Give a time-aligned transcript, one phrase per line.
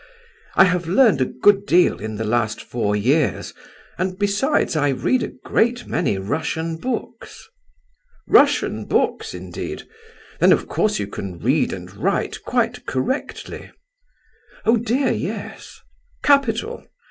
[0.55, 3.53] I have learned a good deal in the last four years,
[3.99, 7.47] and, besides, I read a great many Russian books."
[8.27, 9.83] "Russian books, indeed?
[10.39, 13.69] Then, of course, you can read and write quite correctly?"
[14.65, 15.79] "Oh dear, yes!"
[16.23, 16.83] "Capital!